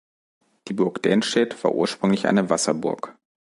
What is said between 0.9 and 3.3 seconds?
Denstedt war ursprünglich eine Wasserburg.